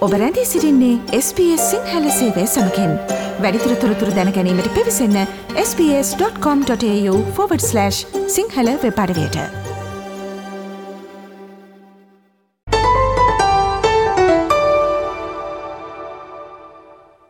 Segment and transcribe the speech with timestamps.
[0.00, 2.92] ඔබ රැඳී සිරින්නේ SBS සිංහල සේවය සමකෙන්
[3.44, 5.16] වැඩිතුර තොරතුර දැනැනීමට පිවිසන්න
[5.54, 7.90] ps.com.ta/
[8.36, 9.36] සිංහල වෙපඩවයට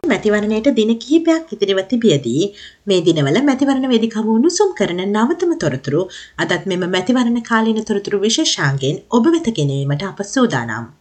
[0.02, 2.54] මැතිවරණයට දින කිහිපයක් ඉදිරිව තිබියදී
[2.86, 6.06] මේ දිනවල මැතිවරණ වෙදිකම උණුසුම් කරන නවතම තොරතුරු
[6.38, 10.99] අදත් මෙම මැතිවරණ කාලීන තොරතුරු විශේෂාන්ගෙන් ඔබ වෙත ගෙනීමට අප සූදානම්.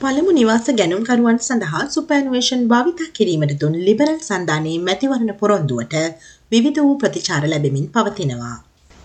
[0.00, 5.96] පළමු නිවාස ගැනුම්කරුවන් සඳහා සුපෑනුවේෂන් භාවිතා කිරීමට දුන් ලිබරල් සන්ධානයේ මැතිවරණ පොරොන්දුවට
[6.52, 8.52] විවිධ වූ ප්‍රතිචාර ලැබෙමින් පවතිනවා.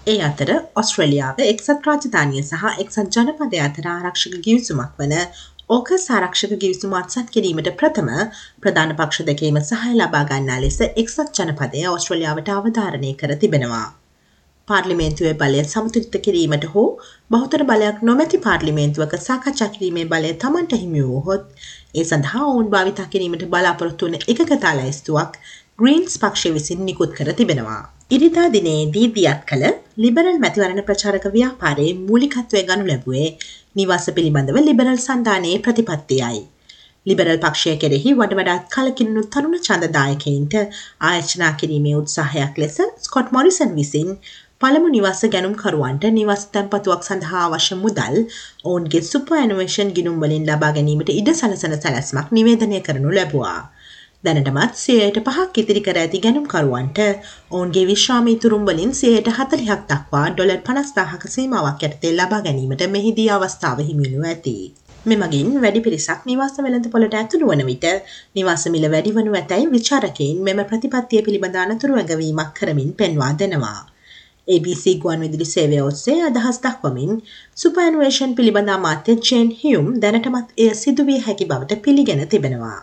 [0.07, 5.17] ඒ අතර ඔස්ට්‍රලියාව එක්සත් රාජධානිය සහ එක්සත් ජනපදය අතර ආරක්ෂක ගිවිසුමක් වන
[5.69, 8.13] ඕක සාරක්ෂක ගිවිසුම අත්සත් කිරීමට ප්‍රථම
[8.61, 13.85] ප්‍රධාන පක්ෂ දෙකේම සහය ලබා ගන්නා ලෙස එක්සත් ජනපදය ඔස්ට්‍රලියාවට අවධාරණය කර තිබෙනවා.
[14.67, 16.85] පාර්ලිමේන්තුවේ බලය සමතුලිත කිරීමට හෝ
[17.31, 21.43] බහුතර බලයක් නොමැති පාර්ලිමේන්තුවක සාකච්ඡා කිරීමේ බලය තමන්ට හිමි වූහොත්
[21.95, 25.35] ඒ සඳහා ඔවුන් භාවිතා කිරීමට බලාපොරොත්තු වන එකකතා ලැයිස්තුවක්
[25.79, 27.81] ග්‍රීන්ස් පක්ෂය විසින් නිකුත් කර තිබෙනවා.
[28.11, 29.65] ඉරිදා දිනේදී දියත් කළ
[29.97, 33.29] ලිබරල් මැතිවරණ ප්‍රචාරක ව්‍යාපාරයේ මූලිකත්වය ගනු ලැබුවේ
[33.75, 36.41] නිවාස පිළිබඳව ලිබරල් සන්ධානයේ ප්‍රතිපත්තියයි.
[37.05, 40.53] ලිබරල් පක්ෂය කෙරෙහි වඩ වඩාත් කලකිරුණු තරුණ චන්දදායකයින්ට
[41.07, 44.11] ආයචනා කිරීමේ උත්සාහයක් ලෙස ස්කොට් මොරිසන් විසින්
[44.63, 48.13] පළමු නිවාස ගැනුම්කරුවන්ට නිවස් තැන්පතුවක් සඳහා අවශ්‍ය මුදල්
[48.67, 53.57] ඔවුන්ගේ සුප ඇනුවේෂන් ගිනුම් වලින් ලබා ගැනීමට ඉඩ සලසන සැලැස්මක් නිවේදනය කරනු ලැබවා.
[54.23, 57.03] දැනටමත් සයට පහක් ඉතිරි කර ඇති ගැනුම්කරුවන්ට
[57.51, 64.25] ඔවුන්ගේ විශ්‍රාමීතුරුම් වලින් සයට හතලිහක් දක්වා ඩොලර් පනස්දාහක සීමාවක් ඇතේ ලබා ගැනීමට මෙහිදී අවස්ථාව හිමිනු
[64.31, 64.57] ඇති.
[65.05, 67.87] මෙමගින් වැඩි පිරිසක් නිවාස වෙළඳ පොලට ඇතුළු වන විට
[68.37, 73.81] නිවාසමිල වැඩිවනු ඇතැයි විචාරකයින් මෙම ප්‍රතිපත්තිය පිළිබඳ අනතුරු ඇඟවීමක් කරමින් පෙන්වා දෙනවා.
[74.47, 77.19] ABC ගුවන් විදිලි සේවය ඔස්සේ අදහස් දක්වමින්
[77.57, 82.79] සුපෑනුවේෂන් පිළිබඳ අමාත්‍ය ජේන් හියුම් දැනටමත් එය සිදුවිය හැකි බවට පිළිගෙන තිබෙනවා.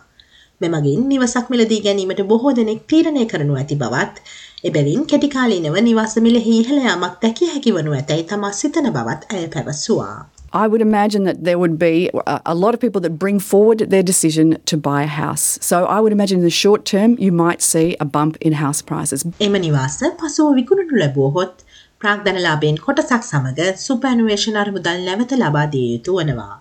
[0.61, 4.25] මෙමගින් නිවසක් මිලදී ගැනීමට බොහෝ දෙනෙක් තීරණය කරනු ඇති බවත්
[4.65, 10.19] එබැවින් කෙටිකාලීනව නිවාස මිලෙහි ඉහළ යාමක් දැකිය හැකි වනු ඇතැයි තමා සිතන බවත් ඇය පැවසුවා.
[10.54, 12.10] I would imagine that there would be
[12.54, 15.60] a, lot of people that bring forward their decision to buy a house.
[15.62, 18.82] So I would imagine in the short term you might see a bump in house
[18.92, 19.26] prices.
[19.48, 21.66] එම නිවාස පසුව විකුණනු ලැබුවහොත්
[22.02, 26.56] ප්‍රාග්ධනලාබෙන් කොටසක් සමග සුපැනුවේෂණ අරමුදල් නැවත ලබා දිය යුතු වනවා.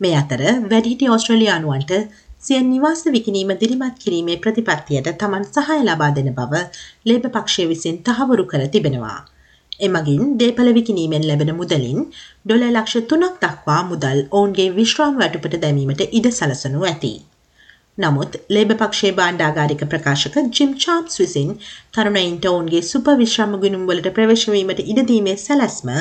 [0.00, 1.92] මේ අතර වැඩිහිටි ඔස්ට්‍රලියානුවන්ට
[2.46, 6.64] සිය නිවාස විකිනීම දිරිමත් කිරීමේ ප්‍රතිපත්තියට තමන් සහය ලබා දෙන බව
[7.10, 9.20] ලේබ පක්ෂය විසින් තහවුරු කර තිබෙනවා.
[9.79, 11.97] එමගින් දේපල විකිනීමෙන් ලැබෙන මුදලින්
[12.45, 17.11] ඩොල ලක්ෂ තුනක් දක්වා මුදල් ඔවුන්ගේ විශ්‍රාම් වැටුපට දැමීමට ඉඩ සලසනු ඇති.
[17.97, 21.53] නමුත් ලේබ පක්ෂේ බාණ්ඩාගාරික ප්‍රකාශක ජිම් චාම්ස් විසින්
[21.93, 25.93] තරුණයින්ට ඔවුන්ගේ සුප විශ්‍රම ගුණුම්වලට ප්‍රවේශවීමට ඉඩදීමේ සැලැස්ම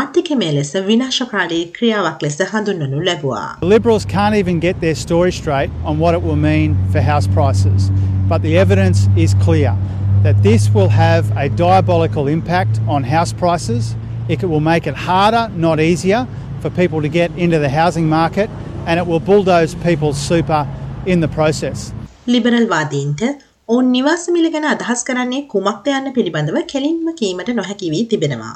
[0.00, 3.48] ආර්ථිකමය ලෙස විනාශකාරී ක්‍රියාවක් ලෙස හඳුන්වනු ලැබවා.
[3.74, 7.92] Liberals can't even get their story straight on what it will mean for house prices,
[8.28, 9.74] but the evidence is clear.
[10.22, 13.94] That this will have a diabolical impact on house prices.
[14.28, 16.26] It will make it harder, not easier,
[16.60, 18.50] for people to get into the housing market,
[18.86, 20.62] and it will bulldoze people's super
[21.06, 21.92] in the process.
[22.26, 23.22] Liberal වාදීන්ට
[23.68, 28.54] ඔවුන් නිවාස මිල ගැන අදහස් කරන්නේ කුමක්ද යන්න පිළිබඳව කෙලින්ම කීමට නොහැකි වී තිබෙනවා.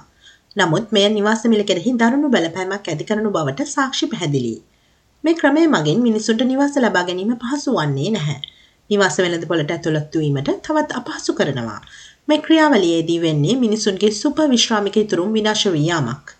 [0.57, 4.55] නමුත් මෙය නිවාස මිල කෙරෙහි දරුණු බලපෑමක් ඇති කරනු බවට සාක්ෂි පැහැදිලි.
[5.25, 8.41] මේ ක්‍රමය මගින් මිනිසුන්ට නිවාස ලබා ගැනීම පහසු වන්නේ නැහැ.
[8.91, 11.81] නිවාස වෙළඳ පොළට ඇතුළත් වීමට තවත් අපහසු කරනවා.
[12.29, 16.35] මේ ක්‍රියාවලියේදී වෙන්නේ මිනිසුන්ගේ සුප විශ්‍රාමික ඉතුරුම් විනාශ වී යාමක්.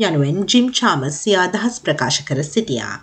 [0.00, 2.94] යනුවෙන් ජිම් චාමස් සිය අදහස් ප්‍රකාශ කර සිටියා.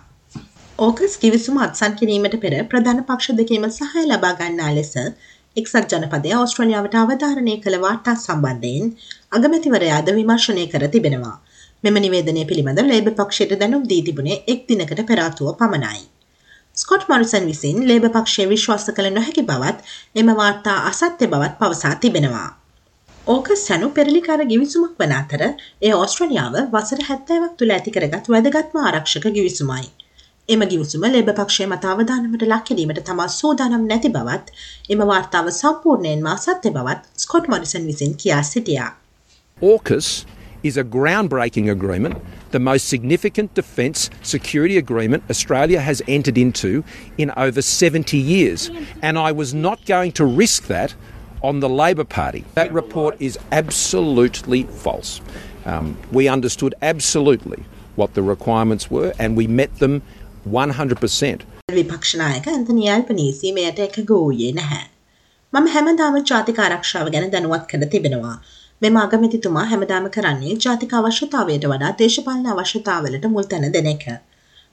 [0.78, 4.92] ඕකස් කිවිසුම අත්සන් කිරීමට පෙර ප්‍රධාන පක්ෂ දෙකේම සහය ලබා ගන්නා ලෙස
[5.56, 8.86] එක්සත් ජනපදය ඔස්ට්‍රලියාවට අවධාරණය කළ වාටා සම්බන්ධයෙන්
[9.32, 11.36] අගමැතිවරයාද විමර්ශනය කර තිබෙනවා.
[11.84, 16.02] මෙම නිවේදනය පිළිබඳ ලේබ පක්ෂයට දැනුම් දී තිබුණේ එක් දිනකට පෙරාතුව පමණයි.
[16.76, 19.78] ස්කොට් මොරිසන් විසින් ලේබ පක්ෂය විශ්වාස කළ නොහැකි බවත්
[20.14, 22.48] එම වාර්තා අසත්‍ය බවත් පවසා තිබෙනවා.
[23.26, 29.86] ඕක සැනු පෙරලිකාර ගිවිසුමක් වන අතර ඒ ඔස්ට්‍රලියාව වසර හැත්තෑවක් තුළ ඇතිකරගත් වැදගත්ම ආරක්ෂක ගිවිසුමයි.
[30.48, 36.76] එම ගිවිසුම ලෙබ පක්ෂය මත අවධානමට ලක්කිරීමට තමා සූදානම් නැති බවත් එම වාර්තාව සම්පූර්ණයෙන්ම අසත්‍ය
[36.76, 38.92] බවත් ස්කොට් මොරිසන් විසින් කියා සිටියා.
[39.58, 40.08] AUKUS
[40.63, 42.17] is a groundbreaking agreement,
[42.51, 46.83] the most significant defence security agreement Australia has entered into
[47.17, 48.69] in over 70 years.
[49.01, 50.95] And I was not going to risk that
[51.41, 52.43] on the Labor Party.
[52.55, 55.21] That report is absolutely false.
[55.65, 57.63] Um, we understood absolutely
[57.95, 60.01] what the requirements were and we met them
[60.49, 61.41] 100%.
[61.77, 64.83] විපක්ෂනායක Anthony ඇල්පනීසි මෙයට එකග වූයේ නැහැ.
[65.53, 68.35] මම හැමදාම ජාතික ආරක්ෂාව ගැන දැනුවත් කළ තිබෙනවා.
[68.82, 74.06] මෙම අගමැතිතුමා හැමදාම කරන්නේ ජාතික අවශ්‍යතාවයට වඩා දේශපාලන අවශ්‍යතාවලට මුල් තැන දෙන එක.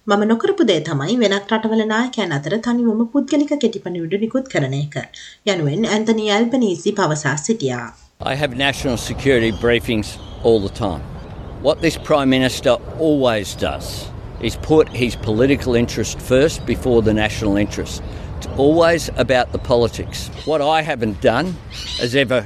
[0.07, 4.97] මම නොකරපු දේ තමයි වෙනත් රටවල නායකයන් අතර තනිවම පුද්ගලික කෙටිපණිවිඩු නිකුත් කරන එක.
[5.53, 7.85] යනුවෙන් ඇන්තනි ඇල්බනීසි පවසා සිටියා.
[8.31, 11.05] I have national security briefings all the time.
[11.61, 13.93] What this Prime Minister always does
[14.41, 18.03] is put his political interest first before the national interest.
[18.37, 20.29] It's always about the politics.
[20.51, 21.57] What I haven't done
[22.03, 22.45] is ever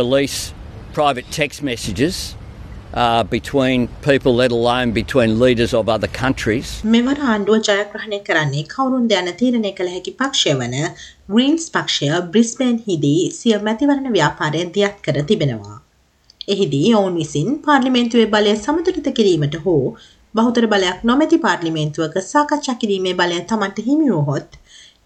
[0.00, 0.54] release
[0.98, 2.16] private text messages
[2.94, 6.68] uh, between people, let alone between leaders of other countries.
[6.94, 10.76] මෙවර ආණ්ඩුව ජයග්‍රහණය කරන්නේ කවුරුන් දැන තීරණය කළ හැකි පක්ෂය වන
[11.32, 15.78] ග්‍රීන්ස් පක්ෂය බ්‍රිස්බේන් හිදී සිය මැතිවරණ ව්‍යාපාරය දියත් කර තිබෙනවා.
[16.48, 19.84] එහිදී ඔවුන් විසින් පාර්ලිමේන්තුවේ බලය සමතුලිත කිරීමට හෝ
[20.34, 24.60] බහුතර බලයක් නොමැති පාර්ලිමේන්තුවක සාකච්ඡා කිරීමේ බලය තමන්ට හිමිවහොත්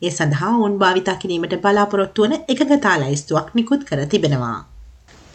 [0.06, 4.58] ඒ සඳහා ඔවුන් භාවිතා කිරීමට බලාපොරොත්තු වන එකගතා ලයිස්තුවක් නිකුත් කර තිබෙනවා.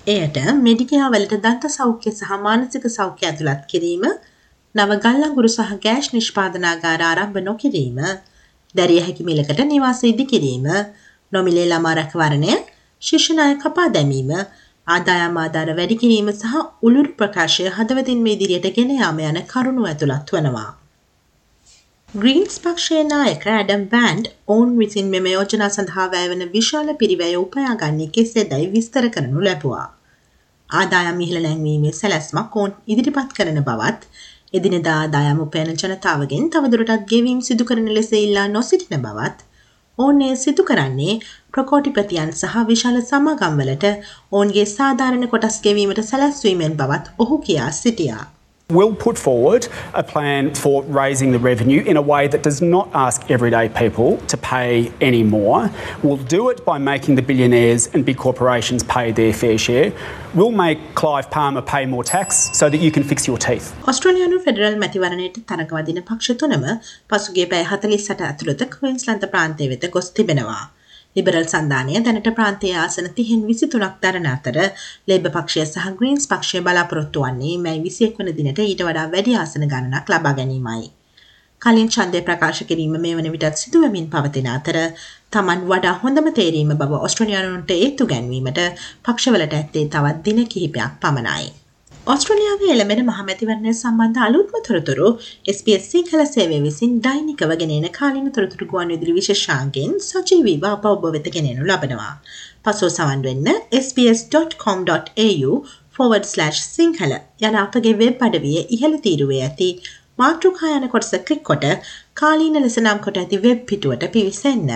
[0.07, 4.01] එයට මෙඩිකයාවලට දන්ත සෞඛ්‍ය සහ මානසික සෞඛ්‍ය ඇතුළත් කිරීම
[4.75, 8.01] නව ගල්ලංගුරු සහ ගෑෂ් නිෂ්පාදනාගාර ආරම්භ නොකිරීම
[8.75, 10.67] දැරිය හැකි මිලකට නිවාස ඉදි කිරීම
[11.31, 12.51] නොමිලේ ළමා රැකවරණය
[13.01, 14.35] ශිෂ්‍යනාය කපා දැමීම
[14.87, 16.53] ආදායම් ආධාර වැඩි කිරීම සහ
[16.83, 20.69] උළුරු ප්‍රකාශය හදවතින්ම ඉදිරියට ගෙන යාම යන කරුණු ඇතුළත් වනවා.
[22.13, 28.67] ග්‍රීන්ස් පක්ෂයේ නායක ඇඩම් බෑන්ඩ් ඔවුන් විසින් මෙම යෝජනා සඳහා වැෑවන විශාල පිරිවැය උපයාගන්නේ කෙසේදැයි
[28.73, 29.85] විස්තර කරනු ලැබවා.
[30.69, 34.05] ආදායම් ඉහළ නැංවීමේ සැලැස්මක් ඔවුන් ඉදිරිපත් කරන බවත්
[34.59, 39.49] එදිනෙදා ආදායම් උපයන ජනතාවගෙන් තවදුරටත් ගෙවීම් සිදු කරන ලෙස ඉල්ලා නොසිටින බවත්
[39.97, 41.17] ඔවුන් එය සිදු කරන්නේ
[41.53, 48.23] ප්‍රකෝටිපතියන් සහ විශාල සමාගම්වලට ඔවුන්ගේ සාධාරණ කොටස් ගෙවීමට සැලැස්වීමෙන් බවත් ඔහු කියා සිටියා.
[48.73, 52.89] We'll put forward a plan for raising the revenue in a way that does not
[52.93, 55.69] ask everyday people to pay any more.
[56.01, 59.93] We'll do it by making the billionaires and big corporations pay their fair share.
[60.33, 63.67] We'll make Clive Palmer pay more tax so that you can fix your teeth.
[63.91, 66.69] ඔස්ට්‍රලයානු federal මැතිවරණයට තරගවදින පක්ෂ තුනම
[67.13, 70.63] පසුගේ පැය හතලිස්සට ඇතුළත කවින්ස්ලන්ත ප්‍රාන්තය වෙත ගොස් තිබෙනවා.
[71.15, 74.57] ලිබරල් සන්ධානය දැනට ප්‍රාන්තයේ ආසන තිහෙන් විසි තුනක් දරන අතර
[75.07, 79.65] ලේබ පක්ෂය සහ ග්‍රීන්ස් පක්ෂය බලාපොරොත්තු වන්නේ මැයි විසියෙක් වන දිනට ඊට වඩා වැඩි ආසන
[79.65, 80.85] ගණනක් ලබා ගැනීමයි.
[81.61, 84.77] කලින් ඡන්දය ප්‍රකාශ කිරීම මේ වන විටත් සිදුවමින් පවතින අතර
[85.31, 88.63] තමන් වඩා හොඳම තේරීම බව ඔස්ට්‍රලියානුන්ට ඒත්තු ගැන්වීමට
[89.05, 91.62] පක්ෂවලට ඇත්තේ තවත් දින කිහිපයක් පමණයි.
[92.11, 95.09] ඔස්ට්‍රලියාවේ එළඹෙන මහමැතිවරණය සම්බන්ධ අලුත්ම තොරතුරු
[95.53, 101.29] SBS සිංහල සේවය විසින් දෛනිකව ගෙනෙන කාලින තොරතුරු ගුවන් විදුලි විශේෂාංගෙන් සජීවීව අප ඔබ වෙත
[101.35, 102.09] ගෙනෙනු ලබනවා.
[102.65, 103.47] පසුව සවන් වෙන්න
[103.81, 105.53] sbs.com.au
[105.95, 107.15] forward slash සිංහල
[107.47, 109.69] යන අපගේ වෙබ් අඩවිය ඉහළ තීරුවේ ඇති
[110.17, 111.65] මාතෘකා යන කොටස ක්ලික් කොට
[112.21, 114.75] කාලීන ලෙස නම් කොට ඇති වෙබ් පිටුවට පිවිසන්න.